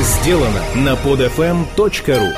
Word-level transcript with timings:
сделано 0.00 0.60
на 0.74 0.94
podfm.ru 0.94 2.32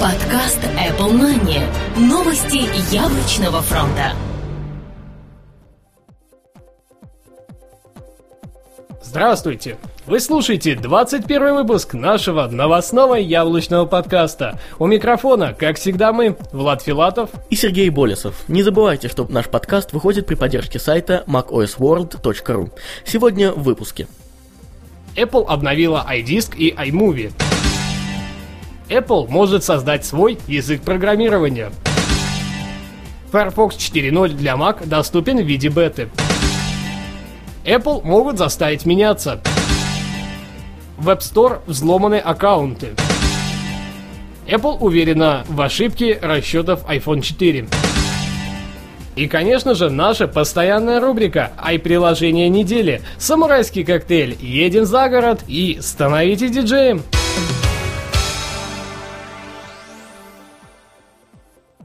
Подкаст 0.00 0.60
Apple 0.62 1.12
Money. 1.12 1.60
Новости 1.96 2.68
яблочного 2.94 3.62
фронта. 3.62 4.12
Здравствуйте! 9.02 9.76
Вы 10.06 10.20
слушаете 10.20 10.76
21 10.76 11.56
выпуск 11.56 11.94
нашего 11.94 12.46
новостного 12.46 13.16
яблочного 13.16 13.86
подкаста. 13.86 14.60
У 14.78 14.86
микрофона, 14.86 15.52
как 15.52 15.78
всегда, 15.78 16.12
мы, 16.12 16.36
Влад 16.52 16.82
Филатов 16.82 17.30
и 17.50 17.56
Сергей 17.56 17.90
Болесов. 17.90 18.44
Не 18.46 18.62
забывайте, 18.62 19.08
что 19.08 19.26
наш 19.28 19.46
подкаст 19.46 19.92
выходит 19.92 20.26
при 20.26 20.36
поддержке 20.36 20.78
сайта 20.78 21.24
macosworld.ru. 21.26 22.70
Сегодня 23.04 23.50
в 23.50 23.64
выпуске. 23.64 24.06
Apple 25.16 25.46
обновила 25.46 26.06
iDisk 26.08 26.56
и 26.56 26.72
iMovie. 26.72 27.32
Apple 28.88 29.28
может 29.28 29.64
создать 29.64 30.04
свой 30.04 30.38
язык 30.46 30.82
программирования. 30.82 31.72
Firefox 33.32 33.76
4.0 33.76 34.34
для 34.34 34.54
Mac 34.54 34.86
доступен 34.86 35.38
в 35.38 35.46
виде 35.46 35.68
беты. 35.68 36.10
Apple 37.64 38.04
могут 38.04 38.38
заставить 38.38 38.84
меняться. 38.84 39.42
В 40.98 41.08
App 41.08 41.20
Store 41.20 41.60
взломаны 41.66 42.16
аккаунты. 42.16 42.94
Apple 44.46 44.78
уверена 44.78 45.44
в 45.48 45.60
ошибке 45.60 46.18
расчетов 46.22 46.84
iPhone 46.88 47.22
4. 47.22 47.66
И, 49.16 49.26
конечно 49.28 49.74
же, 49.74 49.88
наша 49.88 50.28
постоянная 50.28 51.00
рубрика 51.00 51.50
«Ай-приложение 51.58 52.50
недели», 52.50 53.00
«Самурайский 53.18 53.82
коктейль», 53.82 54.36
«Едем 54.40 54.84
за 54.84 55.08
город» 55.08 55.40
и 55.48 55.78
«Становитесь 55.80 56.50
диджеем». 56.50 57.02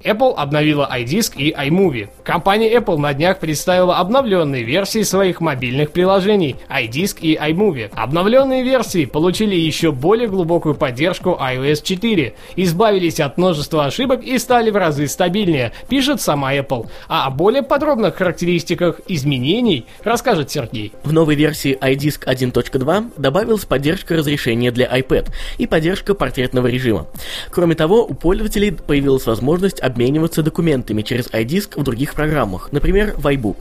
Apple 0.03 0.33
обновила 0.35 0.89
iDisk 0.91 1.33
и 1.37 1.51
iMovie. 1.51 2.09
Компания 2.23 2.73
Apple 2.75 2.97
на 2.97 3.13
днях 3.13 3.39
представила 3.39 3.97
обновленные 3.97 4.63
версии 4.63 5.03
своих 5.03 5.41
мобильных 5.41 5.91
приложений 5.91 6.57
iDisk 6.69 7.19
и 7.21 7.35
iMovie. 7.35 7.91
Обновленные 7.95 8.63
версии 8.63 9.05
получили 9.05 9.55
еще 9.55 9.91
более 9.91 10.27
глубокую 10.27 10.75
поддержку 10.75 11.37
iOS 11.39 11.83
4, 11.83 12.33
избавились 12.55 13.19
от 13.19 13.37
множества 13.37 13.85
ошибок 13.85 14.23
и 14.23 14.37
стали 14.37 14.71
в 14.71 14.75
разы 14.75 15.07
стабильнее, 15.07 15.71
пишет 15.89 16.21
сама 16.21 16.55
Apple. 16.55 16.87
А 17.07 17.27
о 17.27 17.29
более 17.31 17.63
подробных 17.63 18.15
характеристиках 18.15 19.01
изменений 19.07 19.85
расскажет 20.03 20.51
Сергей. 20.51 20.93
В 21.03 21.13
новой 21.13 21.35
версии 21.35 21.77
iDisk 21.79 22.25
1.2 22.25 23.11
добавилась 23.17 23.65
поддержка 23.65 24.15
разрешения 24.15 24.71
для 24.71 24.85
iPad 24.85 25.29
и 25.57 25.67
поддержка 25.67 26.13
портретного 26.13 26.67
режима. 26.67 27.07
Кроме 27.49 27.75
того, 27.75 28.05
у 28.05 28.13
пользователей 28.13 28.71
появилась 28.71 29.25
возможность 29.25 29.79
обмениваться 29.91 30.41
документами 30.41 31.01
через 31.01 31.27
iDisk 31.27 31.79
в 31.79 31.83
других 31.83 32.15
программах, 32.15 32.71
например, 32.71 33.13
в 33.17 33.27
iBook. 33.27 33.57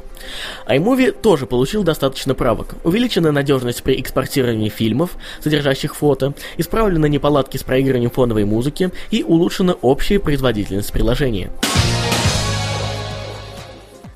iMovie 0.67 1.13
тоже 1.13 1.47
получил 1.47 1.83
достаточно 1.83 2.35
правок. 2.35 2.75
Увеличена 2.85 3.33
надежность 3.33 3.83
при 3.83 4.01
экспортировании 4.01 4.69
фильмов, 4.69 5.17
содержащих 5.43 5.95
фото, 5.95 6.35
исправлены 6.57 7.09
неполадки 7.09 7.57
с 7.57 7.63
проигрыванием 7.63 8.11
фоновой 8.11 8.45
музыки 8.45 8.91
и 9.11 9.23
улучшена 9.23 9.75
общая 9.83 10.19
производительность 10.19 10.93
приложения. 10.93 11.51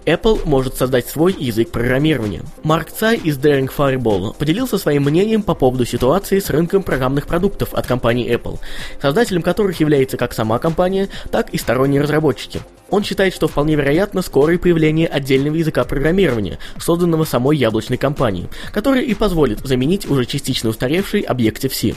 Apple 0.06 0.40
может 0.44 0.76
создать 0.76 1.08
свой 1.08 1.32
язык 1.32 1.70
программирования. 1.70 2.42
Марк 2.62 2.90
Цай 2.90 3.16
из 3.16 3.38
Daring 3.38 3.70
Fireball 3.74 4.34
поделился 4.36 4.78
своим 4.78 5.04
мнением 5.04 5.42
по 5.42 5.54
поводу 5.54 5.84
ситуации 5.84 6.38
с 6.38 6.50
рынком 6.50 6.82
программных 6.82 7.26
продуктов 7.26 7.72
от 7.74 7.86
компании 7.86 8.32
Apple, 8.34 8.58
создателем 9.00 9.42
которых 9.42 9.80
является 9.80 10.16
как 10.16 10.32
сама 10.32 10.58
компания, 10.58 11.08
так 11.30 11.50
и 11.50 11.58
сторонние 11.58 12.02
разработчики. 12.02 12.60
Он 12.94 13.02
считает, 13.02 13.34
что 13.34 13.48
вполне 13.48 13.74
вероятно 13.74 14.22
скорое 14.22 14.56
появление 14.56 15.08
отдельного 15.08 15.56
языка 15.56 15.82
программирования, 15.82 16.60
созданного 16.78 17.24
самой 17.24 17.56
яблочной 17.56 17.96
компанией, 17.96 18.46
который 18.72 19.04
и 19.04 19.14
позволит 19.14 19.58
заменить 19.66 20.08
уже 20.08 20.26
частично 20.26 20.70
устаревший 20.70 21.22
Objective-C. 21.22 21.96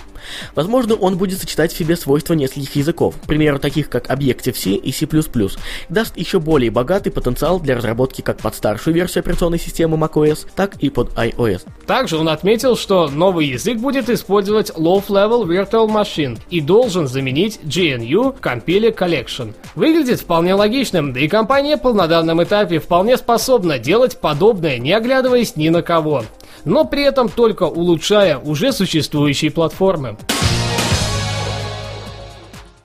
Возможно, 0.55 0.95
он 0.95 1.19
будет 1.19 1.37
сочетать 1.37 1.71
в 1.71 1.77
себе 1.77 1.95
свойства 1.97 2.33
нескольких 2.33 2.75
языков, 2.75 3.13
к 3.21 3.27
примеру, 3.27 3.59
таких 3.59 3.89
как 3.89 4.09
Objective-C 4.09 4.71
и 4.71 4.91
C++, 4.91 5.05
и 5.05 5.93
даст 5.93 6.17
еще 6.17 6.39
более 6.39 6.71
богатый 6.71 7.11
потенциал 7.11 7.59
для 7.59 7.75
разработки 7.75 8.21
как 8.21 8.39
под 8.39 8.55
старшую 8.55 8.95
версию 8.95 9.19
операционной 9.21 9.59
системы 9.59 9.97
macOS, 9.97 10.47
так 10.55 10.77
и 10.77 10.89
под 10.89 11.13
iOS. 11.13 11.61
Также 11.85 12.17
он 12.17 12.27
отметил, 12.27 12.75
что 12.75 13.07
новый 13.07 13.45
язык 13.45 13.77
будет 13.77 14.09
использовать 14.09 14.71
Low-Level 14.71 15.45
Virtual 15.45 15.87
Machine 15.87 16.39
и 16.49 16.59
должен 16.59 17.07
заменить 17.07 17.59
GNU 17.63 18.35
Compile 18.41 18.97
Collection. 18.97 19.53
Выглядит 19.75 20.21
вполне 20.21 20.55
логично 20.55 20.86
логичным, 20.87 21.13
да 21.13 21.19
и 21.19 21.27
компания 21.27 21.75
Apple 21.75 21.93
на 21.93 22.07
данном 22.07 22.43
этапе 22.43 22.79
вполне 22.79 23.17
способна 23.17 23.79
делать 23.79 24.19
подобное, 24.19 24.77
не 24.77 24.93
оглядываясь 24.93 25.55
ни 25.55 25.69
на 25.69 25.81
кого. 25.81 26.23
Но 26.65 26.85
при 26.85 27.03
этом 27.03 27.29
только 27.29 27.63
улучшая 27.63 28.37
уже 28.37 28.71
существующие 28.71 29.51
платформы. 29.51 30.17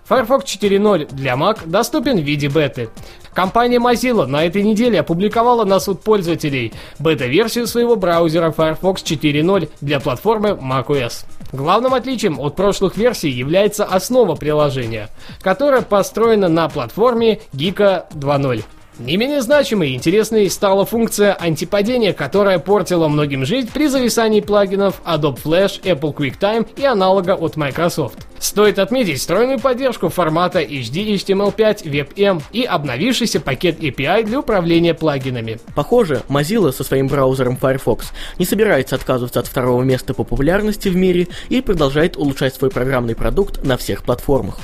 Firefox 0.09 0.45
4.0 0.45 1.15
для 1.15 1.35
Mac 1.35 1.67
доступен 1.67 2.19
в 2.19 2.23
виде 2.23 2.49
беты. 2.49 2.91
Компания 3.35 3.79
Mozilla 3.79 4.27
на 4.27 4.45
этой 4.45 4.63
неделе 4.63 5.01
опубликовала 5.01 5.65
на 5.65 5.81
суд 5.81 6.03
пользователей 6.03 6.73
бета-версию 6.99 7.67
своего 7.67 7.97
браузера 7.97 8.51
Firefox 8.51 9.03
4.0 9.03 9.71
для 9.81 10.01
платформы 10.01 10.51
macOS. 10.51 11.25
Главным 11.53 11.95
отличием 11.95 12.39
от 12.41 12.57
прошлых 12.57 12.97
версий 12.97 13.31
является 13.31 13.85
основа 13.85 14.35
приложения, 14.35 15.09
которая 15.41 15.83
построена 15.83 16.49
на 16.49 16.69
платформе 16.69 17.41
Geeka 17.53 18.05
2.0. 18.13 18.65
Не 19.05 19.17
менее 19.17 19.43
значимой 19.43 19.91
и 19.91 19.95
интересной 19.97 20.49
стала 20.49 20.87
функция 20.87 21.35
антипадения, 21.35 22.13
которая 22.13 22.61
портила 22.61 23.09
многим 23.09 23.45
жизнь 23.45 23.69
при 23.75 23.89
зависании 23.89 24.41
плагинов 24.41 25.03
Adobe 25.05 25.43
Flash, 25.43 25.83
Apple 25.83 26.15
QuickTime 26.15 26.69
и 26.77 26.85
аналога 26.85 27.35
от 27.35 27.57
Microsoft. 27.57 28.29
Стоит 28.39 28.79
отметить 28.79 29.19
встроенную 29.19 29.59
поддержку 29.59 30.09
формата 30.09 30.61
HD 30.63 31.15
HTML5 31.15 31.83
WebM 31.85 32.43
и 32.53 32.63
обновившийся 32.63 33.41
пакет 33.41 33.81
API 33.81 34.23
для 34.23 34.39
управления 34.39 34.95
плагинами. 34.95 35.59
Похоже, 35.75 36.23
Mozilla 36.29 36.73
со 36.73 36.85
своим 36.85 37.09
браузером 37.09 37.57
Firefox 37.57 38.13
не 38.39 38.45
собирается 38.45 38.95
отказываться 38.95 39.41
от 39.41 39.49
второго 39.49 39.83
места 39.83 40.15
по 40.15 40.23
популярности 40.23 40.89
в 40.89 40.95
мире 40.95 41.27
и 41.49 41.61
продолжает 41.61 42.17
улучшать 42.17 42.55
свой 42.55 42.71
программный 42.71 43.17
продукт 43.17 43.65
на 43.65 43.77
всех 43.77 44.05
платформах. 44.05 44.61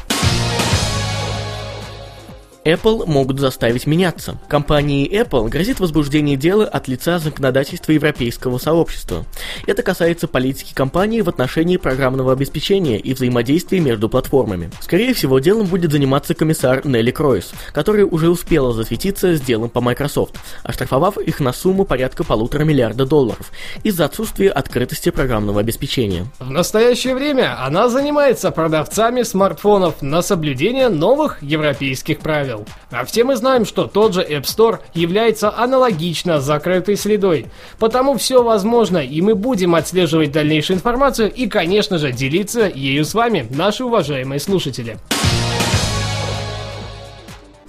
Apple 2.69 3.07
могут 3.07 3.41
заставить 3.41 3.87
меняться. 3.87 4.39
Компании 4.47 5.11
Apple 5.11 5.49
грозит 5.49 5.81
возбуждение 5.81 6.37
дела 6.37 6.67
от 6.67 6.87
лица 6.87 7.19
законодательства 7.19 7.93
Европейского 7.93 8.59
сообщества. 8.59 9.25
Это 9.67 9.83
касается 9.83 10.29
политики 10.29 10.75
компании 10.75 11.23
в 11.23 11.31
отношении 11.31 11.79
программного 11.79 12.33
обеспечения 12.33 12.99
и 12.99 13.15
взаимодействия 13.15 13.81
между 13.81 14.11
платформами. 14.11 14.71
Скорее 14.83 15.15
всего, 15.15 15.39
делом 15.39 15.67
будет 15.67 15.93
заниматься 15.93 16.35
комиссар 16.35 16.87
Нелли 16.87 17.11
Кройс, 17.11 17.53
которая 17.73 18.05
уже 18.05 18.29
успела 18.29 18.75
засветиться 18.75 19.35
с 19.35 19.41
делом 19.41 19.71
по 19.71 19.81
Microsoft, 19.81 20.37
оштрафовав 20.63 21.17
их 21.17 21.41
на 21.41 21.55
сумму 21.55 21.87
порядка 21.87 22.23
полутора 22.23 22.65
миллиарда 22.65 23.07
долларов 23.07 23.51
из-за 23.83 24.05
отсутствия 24.05 24.51
открытости 24.51 25.11
программного 25.11 25.61
обеспечения. 25.61 26.27
В 26.39 26.51
настоящее 26.51 27.15
время 27.15 27.65
она 27.65 27.89
занимается 27.89 28.51
продавцами 28.51 29.23
смартфонов 29.23 30.03
на 30.03 30.21
соблюдение 30.21 30.91
новых 30.91 31.43
европейских 31.43 32.19
правил 32.19 32.58
правил. 32.59 32.67
А 32.91 33.05
все 33.05 33.25
мы 33.25 33.37
знаем, 33.37 33.65
что 33.65 33.87
тот 33.87 34.15
же 34.15 34.23
App 34.23 34.43
Store 34.43 34.81
является 34.95 35.57
аналогично 35.57 36.41
закрытой 36.41 36.97
средой. 36.97 37.47
Потому 37.79 38.17
все 38.17 38.43
возможно, 38.43 38.99
и 38.99 39.21
мы 39.21 39.35
будем 39.35 39.75
отслеживать 39.75 40.33
дальнейшую 40.33 40.77
информацию 40.77 41.33
и, 41.33 41.47
конечно 41.47 41.99
же, 41.99 42.13
делиться 42.13 42.71
ею 42.73 43.05
с 43.05 43.15
вами, 43.15 43.47
наши 43.51 43.85
уважаемые 43.85 44.41
слушатели. 44.41 44.99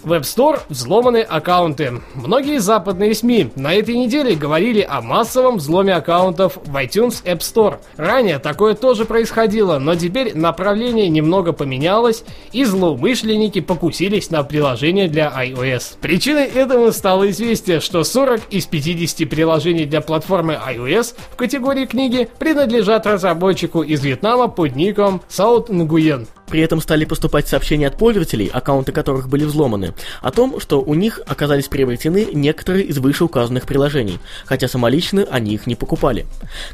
В 0.01 0.13
App 0.13 0.21
Store 0.21 0.61
взломаны 0.69 1.17
аккаунты. 1.17 2.01
Многие 2.15 2.59
западные 2.59 3.13
СМИ 3.13 3.51
на 3.55 3.73
этой 3.73 3.97
неделе 3.97 4.33
говорили 4.33 4.79
о 4.81 5.01
массовом 5.01 5.57
взломе 5.57 5.93
аккаунтов 5.93 6.57
в 6.63 6.75
iTunes 6.77 7.21
App 7.25 7.39
Store. 7.39 7.79
Ранее 7.97 8.39
такое 8.39 8.75
тоже 8.75 9.03
происходило, 9.03 9.77
но 9.77 9.95
теперь 9.95 10.37
направление 10.37 11.09
немного 11.09 11.51
поменялось, 11.51 12.23
и 12.53 12.63
злоумышленники 12.63 13.59
покусились 13.59 14.29
на 14.29 14.43
приложение 14.43 15.09
для 15.09 15.27
iOS. 15.27 15.97
Причиной 15.99 16.45
этому 16.45 16.93
стало 16.93 17.29
известие, 17.31 17.81
что 17.81 18.05
40 18.05 18.41
из 18.51 18.67
50 18.67 19.29
приложений 19.29 19.85
для 19.85 19.99
платформы 19.99 20.57
iOS 20.65 21.15
в 21.31 21.35
категории 21.35 21.85
книги 21.85 22.29
принадлежат 22.39 23.05
разработчику 23.05 23.81
из 23.81 24.01
Вьетнама 24.01 24.47
под 24.47 24.77
ником 24.77 25.21
Саут 25.27 25.67
Нгуен. 25.67 26.27
При 26.49 26.61
этом 26.61 26.81
стали 26.81 27.05
поступать 27.05 27.47
сообщения 27.47 27.87
от 27.87 27.97
пользователей, 27.97 28.49
аккаунты 28.51 28.91
которых 28.91 29.29
были 29.29 29.45
взломаны, 29.45 29.93
о 30.21 30.31
том, 30.31 30.59
что 30.59 30.81
у 30.81 30.93
них 30.93 31.19
оказались 31.27 31.67
приобретены 31.67 32.27
некоторые 32.33 32.85
из 32.85 32.97
вышеуказанных 32.97 33.65
приложений, 33.65 34.19
хотя 34.45 34.67
самолично 34.67 35.27
они 35.29 35.53
их 35.53 35.67
не 35.67 35.75
покупали. 35.75 36.25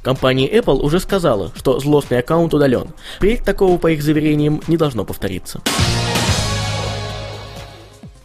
Компания 0.01 0.49
Apple 0.49 0.81
уже 0.81 0.99
сказала, 0.99 1.51
что 1.55 1.79
злостный 1.79 2.19
аккаунт 2.19 2.53
удален. 2.53 2.87
Впредь 3.17 3.43
такого, 3.43 3.77
по 3.77 3.91
их 3.91 4.01
заверениям, 4.01 4.61
не 4.67 4.77
должно 4.77 5.03
повториться. 5.05 5.61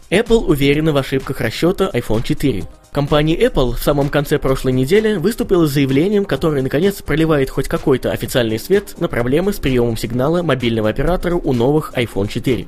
Apple 0.09 0.45
уверена 0.45 0.91
в 0.91 0.97
ошибках 0.97 1.39
расчета 1.39 1.89
iPhone 1.93 2.21
4. 2.23 2.65
Компания 2.91 3.37
Apple 3.37 3.71
в 3.71 3.81
самом 3.81 4.09
конце 4.09 4.37
прошлой 4.37 4.73
недели 4.73 5.15
выступила 5.15 5.65
с 5.65 5.71
заявлением, 5.71 6.25
которое 6.25 6.61
наконец 6.61 7.01
проливает 7.01 7.49
хоть 7.49 7.69
какой-то 7.69 8.11
официальный 8.11 8.59
свет 8.59 8.99
на 8.99 9.07
проблемы 9.07 9.53
с 9.53 9.59
приемом 9.59 9.95
сигнала 9.95 10.43
мобильного 10.43 10.89
оператора 10.89 11.35
у 11.35 11.53
новых 11.53 11.93
iPhone 11.95 12.27
4. 12.27 12.67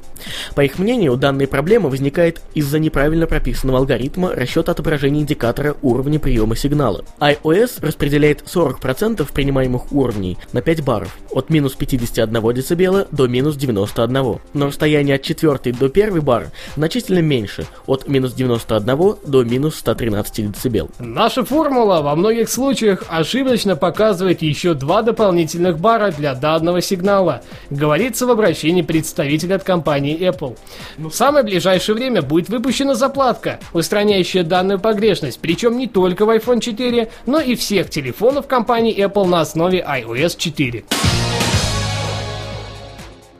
По 0.55 0.61
их 0.61 0.79
мнению, 0.79 1.17
данная 1.17 1.45
проблема 1.45 1.89
возникает 1.89 2.39
из-за 2.53 2.79
неправильно 2.79 3.27
прописанного 3.27 3.79
алгоритма 3.79 4.33
расчета 4.33 4.71
отображения 4.71 5.19
индикатора 5.19 5.75
уровня 5.81 6.21
приема 6.21 6.55
сигнала. 6.55 7.03
iOS 7.19 7.85
распределяет 7.85 8.43
40% 8.43 9.27
принимаемых 9.33 9.91
уровней 9.91 10.37
на 10.53 10.61
5 10.61 10.85
баров, 10.85 11.17
от 11.31 11.49
минус 11.49 11.73
51 11.73 12.33
дБ 12.33 13.11
до 13.11 13.27
минус 13.27 13.57
91, 13.57 14.39
но 14.53 14.67
расстояние 14.67 15.17
от 15.17 15.21
4 15.21 15.75
до 15.77 15.87
1 15.87 16.21
бар 16.21 16.47
значительно 16.77 17.19
меньше, 17.19 17.65
от 17.87 18.07
минус 18.07 18.31
91 18.31 19.15
до 19.25 19.43
минус 19.43 19.75
113 19.75 20.12
12 20.13 20.51
дБ. 20.51 20.91
Наша 20.99 21.43
формула 21.43 22.01
во 22.01 22.15
многих 22.15 22.49
случаях 22.49 23.03
ошибочно 23.09 23.75
показывает 23.75 24.41
еще 24.41 24.73
два 24.73 25.01
дополнительных 25.01 25.79
бара 25.79 26.11
для 26.11 26.35
данного 26.35 26.81
сигнала, 26.81 27.41
говорится 27.69 28.27
в 28.27 28.31
обращении 28.31 28.83
представителя 28.83 29.55
от 29.55 29.63
компании 29.63 30.19
Apple. 30.19 30.57
В 30.97 31.11
самое 31.11 31.43
ближайшее 31.43 31.95
время 31.95 32.21
будет 32.21 32.49
выпущена 32.49 32.93
заплатка, 32.93 33.59
устраняющая 33.73 34.43
данную 34.43 34.79
погрешность, 34.79 35.39
причем 35.39 35.77
не 35.77 35.87
только 35.87 36.25
в 36.25 36.29
iPhone 36.29 36.59
4, 36.59 37.09
но 37.25 37.39
и 37.39 37.55
всех 37.55 37.89
телефонов 37.89 38.47
компании 38.47 38.95
Apple 38.95 39.25
на 39.25 39.41
основе 39.41 39.79
iOS 39.79 40.37
4. 40.37 40.83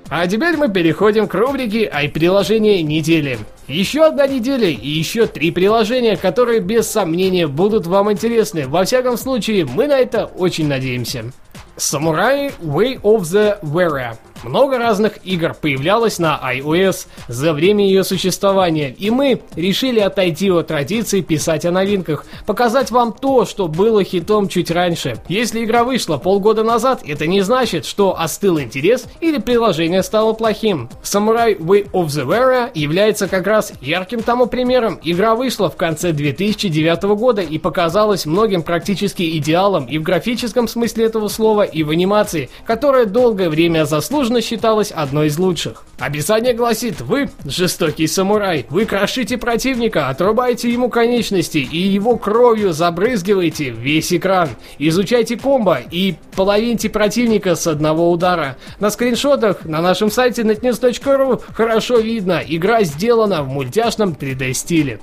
А 0.09 0.27
теперь 0.27 0.57
мы 0.57 0.69
переходим 0.69 1.27
к 1.27 1.33
рубрике 1.33 1.89
«Ай-приложение 1.91 2.83
недели». 2.83 3.39
Еще 3.67 4.05
одна 4.05 4.27
неделя 4.27 4.67
и 4.67 4.89
еще 4.89 5.25
три 5.25 5.51
приложения, 5.51 6.17
которые 6.17 6.59
без 6.59 6.89
сомнения 6.89 7.47
будут 7.47 7.87
вам 7.87 8.11
интересны. 8.11 8.67
Во 8.67 8.83
всяком 8.83 9.17
случае, 9.17 9.65
мы 9.65 9.87
на 9.87 9.99
это 9.99 10.25
очень 10.25 10.67
надеемся. 10.67 11.31
Samurai 11.77 12.51
Way 12.61 13.01
of 13.01 13.21
the 13.21 13.59
Warrior 13.61 14.17
много 14.43 14.77
разных 14.77 15.19
игр 15.23 15.53
появлялось 15.59 16.19
на 16.19 16.39
iOS 16.43 17.07
за 17.27 17.53
время 17.53 17.85
ее 17.85 18.03
существования, 18.03 18.89
и 18.97 19.09
мы 19.09 19.41
решили 19.55 19.99
отойти 19.99 20.51
от 20.51 20.67
традиции 20.67 21.21
писать 21.21 21.65
о 21.65 21.71
новинках, 21.71 22.25
показать 22.45 22.91
вам 22.91 23.13
то, 23.13 23.45
что 23.45 23.67
было 23.67 24.03
хитом 24.03 24.47
чуть 24.47 24.71
раньше. 24.71 25.17
Если 25.27 25.63
игра 25.63 25.83
вышла 25.83 26.17
полгода 26.17 26.63
назад, 26.63 27.01
это 27.05 27.27
не 27.27 27.41
значит, 27.41 27.85
что 27.85 28.19
остыл 28.19 28.59
интерес 28.59 29.05
или 29.21 29.37
приложение 29.37 30.03
стало 30.03 30.33
плохим. 30.33 30.89
Samurai 31.03 31.57
Way 31.57 31.91
of 31.91 32.07
the 32.07 32.25
Warrior 32.25 32.71
является 32.73 33.27
как 33.27 33.47
раз 33.47 33.73
ярким 33.81 34.21
тому 34.21 34.47
примером. 34.47 34.99
Игра 35.03 35.35
вышла 35.35 35.69
в 35.69 35.75
конце 35.75 36.11
2009 36.11 37.03
года 37.17 37.41
и 37.41 37.57
показалась 37.57 38.25
многим 38.25 38.63
практически 38.63 39.37
идеалом 39.37 39.85
и 39.85 39.97
в 39.97 40.03
графическом 40.03 40.67
смысле 40.67 41.05
этого 41.05 41.27
слова, 41.27 41.63
и 41.63 41.83
в 41.83 41.89
анимации, 41.89 42.49
которая 42.65 43.05
долгое 43.05 43.49
время 43.49 43.85
заслуженно 43.85 44.32
заслуженно 44.33 44.41
считалась 44.41 44.91
одной 44.91 45.27
из 45.27 45.37
лучших. 45.37 45.83
Описание 45.99 46.53
гласит, 46.53 47.01
вы, 47.01 47.29
жестокий 47.45 48.07
самурай, 48.07 48.65
вы 48.69 48.85
крошите 48.85 49.37
противника, 49.37 50.09
отрубаете 50.09 50.71
ему 50.71 50.89
конечности 50.89 51.59
и 51.59 51.77
его 51.77 52.17
кровью 52.17 52.73
забрызгиваете 52.73 53.69
весь 53.69 54.11
экран. 54.11 54.49
Изучайте 54.79 55.37
комбо 55.37 55.79
и 55.91 56.15
половиньте 56.35 56.89
противника 56.89 57.55
с 57.55 57.67
одного 57.67 58.11
удара. 58.11 58.57
На 58.79 58.89
скриншотах 58.89 59.65
на 59.65 59.81
нашем 59.81 60.11
сайте 60.11 60.41
netnews.ru 60.41 61.41
хорошо 61.53 61.99
видно, 61.99 62.41
игра 62.45 62.83
сделана 62.83 63.43
в 63.43 63.47
мультяшном 63.47 64.17
3D 64.19 64.53
стиле. 64.53 64.99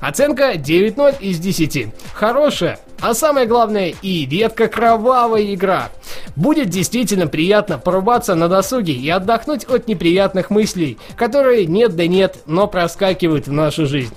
Оценка 0.00 0.54
9.0 0.54 1.16
из 1.20 1.38
10. 1.38 1.88
Хорошая, 2.12 2.80
а 3.00 3.14
самое 3.14 3.46
главное 3.46 3.94
и 4.02 4.26
редко 4.26 4.68
кровавая 4.68 5.54
игра. 5.54 5.90
Будет 6.36 6.68
действительно 6.68 7.26
приятно 7.26 7.78
порубаться 7.78 8.34
на 8.34 8.48
досуге 8.48 8.92
и 8.92 9.08
отдохнуть 9.08 9.64
от 9.64 9.88
неприятных 9.88 10.50
мыслей, 10.50 10.98
которые 11.16 11.66
нет 11.66 11.96
да 11.96 12.06
нет, 12.06 12.38
но 12.46 12.66
проскакивают 12.66 13.46
в 13.46 13.52
нашу 13.52 13.86
жизнь. 13.86 14.14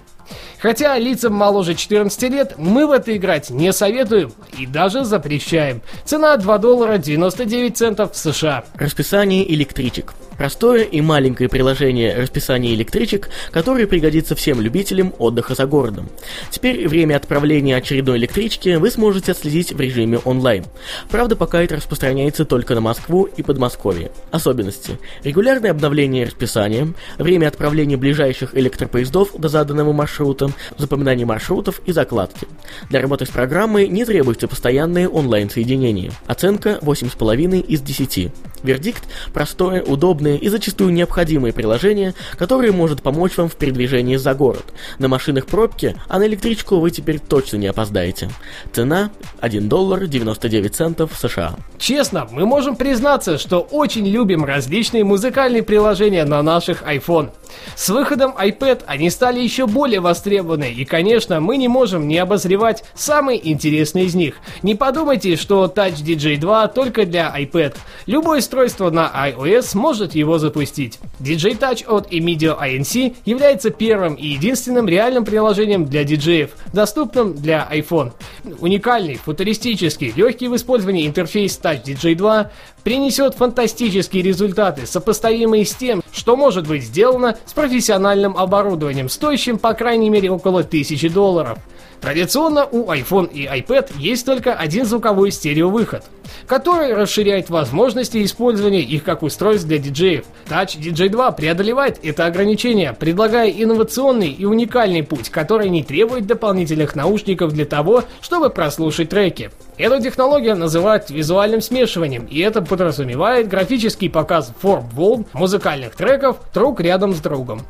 Хотя 0.59 0.97
лицам 0.97 1.33
моложе 1.33 1.75
14 1.75 2.23
лет 2.29 2.53
мы 2.57 2.87
в 2.87 2.91
это 2.91 3.15
играть 3.15 3.49
не 3.49 3.73
советуем 3.73 4.31
и 4.57 4.65
даже 4.65 5.03
запрещаем. 5.03 5.81
Цена 6.05 6.37
2 6.37 6.57
доллара 6.57 6.97
99 6.97 7.77
центов 7.77 8.13
в 8.13 8.17
США. 8.17 8.63
Расписание 8.75 9.51
электричек. 9.53 10.13
Простое 10.37 10.83
и 10.83 11.01
маленькое 11.01 11.49
приложение 11.49 12.15
расписания 12.15 12.73
электричек, 12.73 13.29
которое 13.51 13.87
пригодится 13.87 14.35
всем 14.35 14.61
любителям 14.61 15.13
отдыха 15.19 15.55
за 15.55 15.65
городом. 15.65 16.09
Теперь 16.49 16.87
время 16.87 17.15
отправления 17.15 17.75
очередной 17.75 18.17
электрички 18.17 18.75
вы 18.75 18.89
сможете 18.89 19.31
отследить 19.31 19.71
в 19.73 19.79
режиме 19.79 20.19
онлайн. 20.19 20.65
Правда, 21.09 21.35
пока 21.35 21.61
это 21.61 21.75
распространяется 21.75 22.45
только 22.45 22.75
на 22.75 22.81
Москву 22.81 23.23
и 23.25 23.43
Подмосковье. 23.43 24.11
Особенности. 24.31 24.97
Регулярное 25.23 25.71
обновление 25.71 26.25
расписания, 26.25 26.93
время 27.17 27.47
отправления 27.47 27.97
ближайших 27.97 28.55
электропоездов 28.55 29.29
до 29.37 29.49
заданного 29.49 29.93
маршрута, 29.93 30.51
запоминание 30.77 31.25
маршрутов 31.25 31.81
и 31.85 31.91
закладки. 31.91 32.47
Для 32.89 33.01
работы 33.01 33.25
с 33.25 33.29
программой 33.29 33.87
не 33.87 34.05
требуется 34.05 34.47
постоянное 34.47 35.07
онлайн-соединение. 35.07 36.11
Оценка 36.27 36.79
8,5 36.81 37.61
из 37.61 37.81
10. 37.81 38.31
Вердикт– 38.63 39.03
простое, 39.33 39.83
удобное 39.83 40.37
и 40.37 40.49
зачастую 40.49 40.91
необходимое 40.93 41.51
приложение, 41.51 42.13
которое 42.37 42.71
может 42.71 43.01
помочь 43.01 43.37
вам 43.37 43.49
в 43.49 43.55
передвижении 43.55 44.15
за 44.15 44.33
город. 44.33 44.65
На 44.99 45.07
машинах 45.07 45.45
пробки, 45.45 45.95
а 46.07 46.19
на 46.19 46.27
электричку 46.27 46.79
вы 46.79 46.91
теперь 46.91 47.19
точно 47.19 47.57
не 47.57 47.67
опоздаете. 47.67 48.29
Цена– 48.71 49.11
1 49.41 49.67
доллар 49.67 50.07
99 50.07 50.75
центов 50.75 51.11
США. 51.17 51.55
Честно, 51.77 52.27
мы 52.31 52.45
можем 52.45 52.75
признаться, 52.75 53.37
что 53.37 53.59
очень 53.59 54.07
любим 54.07 54.45
различные 54.45 55.03
музыкальные 55.03 55.63
приложения 55.63 56.23
на 56.23 56.41
наших 56.41 56.83
iPhone. 56.83 57.31
С 57.75 57.89
выходом 57.89 58.31
iPad 58.37 58.83
они 58.85 59.09
стали 59.09 59.39
еще 59.39 59.67
более 59.67 59.99
востребованы, 59.99 60.71
и, 60.71 60.85
конечно, 60.85 61.39
мы 61.39 61.57
не 61.57 61.67
можем 61.67 62.07
не 62.07 62.17
обозревать 62.17 62.83
самые 62.93 63.51
интересные 63.51 64.05
из 64.05 64.15
них. 64.15 64.35
Не 64.61 64.75
подумайте, 64.75 65.35
что 65.35 65.65
Touch 65.65 66.03
DJ 66.03 66.37
2 66.37 66.67
только 66.69 67.05
для 67.05 67.33
iPad. 67.37 67.75
Любое 68.05 68.39
устройство 68.39 68.89
на 68.89 69.11
iOS 69.29 69.77
может 69.77 70.15
его 70.15 70.37
запустить. 70.37 70.99
DJ 71.19 71.57
Touch 71.57 71.85
от 71.87 72.11
Emedio 72.11 72.59
INC 72.59 73.15
является 73.25 73.69
первым 73.69 74.15
и 74.15 74.27
единственным 74.27 74.87
реальным 74.87 75.25
приложением 75.25 75.85
для 75.85 76.03
диджеев, 76.03 76.51
доступным 76.73 77.33
для 77.35 77.67
iPhone. 77.71 78.11
Уникальный, 78.59 79.15
футуристический, 79.15 80.13
легкий 80.15 80.47
в 80.47 80.55
использовании 80.55 81.07
интерфейс 81.07 81.59
Touch 81.61 81.83
DJ 81.83 82.15
2 82.15 82.51
принесет 82.83 83.35
фантастические 83.35 84.23
результаты, 84.23 84.85
сопоставимые 84.85 85.65
с 85.65 85.73
тем, 85.73 86.03
что 86.11 86.35
может 86.35 86.67
быть 86.67 86.83
сделано 86.83 87.37
с 87.45 87.53
профессиональным 87.53 88.37
оборудованием, 88.37 89.09
стоящим 89.09 89.57
по 89.57 89.73
крайней 89.73 90.09
мере 90.09 90.29
около 90.29 90.61
1000 90.61 91.09
долларов. 91.09 91.59
Традиционно 92.03 92.65
у 92.65 92.91
iPhone 92.91 93.31
и 93.31 93.45
iPad 93.45 93.93
есть 93.97 94.25
только 94.25 94.53
один 94.53 94.85
звуковой 94.85 95.31
стереовыход, 95.31 96.03
который 96.47 96.93
расширяет 96.93 97.49
возможности 97.49 98.21
использования 98.25 98.81
их 98.81 99.05
как 99.05 99.23
устройств 99.23 99.65
для 99.69 99.77
диджеев. 99.77 100.25
Touch 100.49 100.77
DJ 100.77 101.07
2 101.07 101.31
преодолевает 101.31 102.03
это 102.03 102.25
ограничение, 102.25 102.91
предлагая 102.91 103.49
инновационный 103.49 104.31
и 104.31 104.43
уникальный 104.43 105.01
путь, 105.01 105.29
который 105.29 105.69
не 105.69 105.81
требует 105.81 106.27
дополнительных 106.27 106.93
наушников 106.97 107.53
для 107.53 107.63
того, 107.63 108.03
чтобы 108.19 108.49
прослушать 108.49 109.07
треки. 109.07 109.49
Эту 109.77 110.03
технологию 110.03 110.57
называют 110.57 111.09
визуальным 111.09 111.61
смешиванием, 111.61 112.25
и 112.25 112.41
это 112.41 112.61
подразумевает 112.61 113.47
графический 113.47 114.09
показ 114.09 114.51
форм 114.59 114.89
волн 114.89 115.25
музыкальных 115.31 115.95
треков 115.95 116.35
друг 116.53 116.81
рядом 116.81 117.13
с 117.13 117.21
другом. 117.21 117.61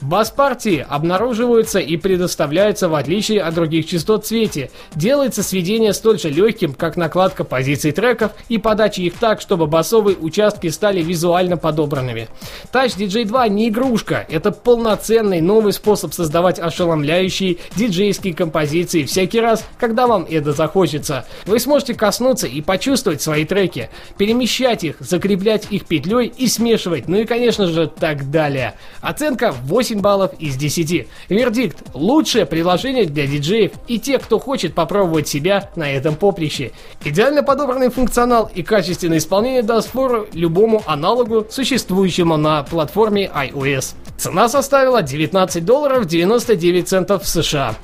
Бас-партии 0.00 0.84
обнаруживаются 0.88 1.78
и 1.78 1.96
предоставляются 1.96 2.88
в 2.88 2.94
отличие 2.94 3.42
от 3.42 3.54
других 3.54 3.86
частот 3.86 4.26
цвете. 4.26 4.70
Делается 4.94 5.42
сведение 5.42 5.92
столь 5.92 6.18
же 6.18 6.30
легким, 6.30 6.74
как 6.74 6.96
накладка 6.96 7.44
позиций 7.44 7.92
треков 7.92 8.32
и 8.48 8.58
подача 8.58 9.02
их 9.02 9.14
так, 9.14 9.40
чтобы 9.40 9.66
басовые 9.66 10.16
участки 10.16 10.68
стали 10.68 11.02
визуально 11.02 11.56
подобранными. 11.56 12.28
Touch 12.72 12.96
DJ 12.96 13.24
2 13.24 13.48
не 13.48 13.68
игрушка, 13.68 14.26
это 14.28 14.50
полноценный 14.52 15.40
новый 15.40 15.72
способ 15.72 16.12
создавать 16.14 16.58
ошеломляющие 16.58 17.58
диджейские 17.76 18.34
композиции 18.34 19.04
всякий 19.04 19.40
раз, 19.40 19.64
когда 19.78 20.06
вам 20.06 20.26
это 20.28 20.52
захочется. 20.52 21.26
Вы 21.46 21.58
сможете 21.58 21.94
коснуться 21.94 22.46
и 22.46 22.60
почувствовать 22.60 23.22
свои 23.22 23.44
треки, 23.44 23.90
перемещать 24.18 24.84
их, 24.84 24.96
закреплять 25.00 25.66
их 25.70 25.86
петлей 25.86 26.26
и 26.26 26.46
смешивать, 26.48 27.08
ну 27.08 27.18
и 27.18 27.24
конечно 27.24 27.66
же 27.66 27.86
так 27.86 28.30
далее. 28.30 28.74
Оценка 29.00 29.54
8 29.84 30.00
баллов 30.00 30.32
из 30.38 30.56
10. 30.56 31.06
Вердикт– 31.28 31.76
лучшее 31.94 32.46
приложение 32.46 33.04
для 33.04 33.26
диджеев 33.26 33.72
и 33.86 33.98
тех, 33.98 34.22
кто 34.22 34.38
хочет 34.38 34.74
попробовать 34.74 35.28
себя 35.28 35.70
на 35.76 35.90
этом 35.90 36.16
поприще. 36.16 36.72
Идеально 37.04 37.42
подобранный 37.42 37.90
функционал 37.90 38.50
и 38.54 38.62
качественное 38.62 39.18
исполнение 39.18 39.62
даст 39.62 39.90
фору 39.90 40.26
любому 40.32 40.82
аналогу, 40.86 41.46
существующему 41.50 42.38
на 42.38 42.62
платформе 42.62 43.30
iOS. 43.34 43.94
Цена 44.16 44.48
составила 44.48 45.02
19 45.02 45.62
долларов 45.62 46.06
99 46.06 46.88
центов 46.88 47.28
США. 47.28 47.74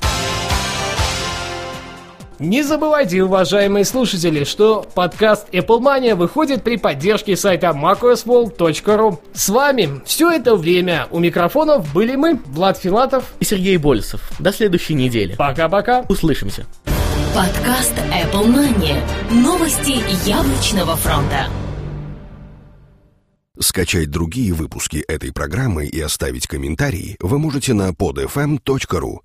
Не 2.41 2.63
забывайте, 2.63 3.21
уважаемые 3.21 3.85
слушатели, 3.85 4.45
что 4.45 4.83
подкаст 4.95 5.47
Apple 5.51 5.79
Mania 5.79 6.15
выходит 6.15 6.63
при 6.63 6.77
поддержке 6.77 7.37
сайта 7.37 7.67
macosworld.ru. 7.67 9.19
С 9.31 9.49
вами 9.49 10.01
все 10.05 10.31
это 10.31 10.55
время 10.55 11.07
у 11.11 11.19
микрофонов 11.19 11.93
были 11.93 12.15
мы, 12.15 12.41
Влад 12.47 12.79
Филатов 12.79 13.25
и 13.39 13.45
Сергей 13.45 13.77
Болесов. 13.77 14.27
До 14.39 14.51
следующей 14.51 14.95
недели. 14.95 15.35
Пока-пока. 15.35 16.03
Услышимся. 16.09 16.65
Подкаст 17.35 17.93
Apple 18.11 18.47
Mania. 18.47 18.99
Новости 19.29 20.01
яблочного 20.27 20.95
фронта. 20.95 21.45
Скачать 23.59 24.09
другие 24.09 24.53
выпуски 24.53 25.05
этой 25.07 25.31
программы 25.31 25.85
и 25.85 26.01
оставить 26.01 26.47
комментарии 26.47 27.17
вы 27.19 27.37
можете 27.37 27.75
на 27.75 27.89
podfm.ru. 27.91 29.19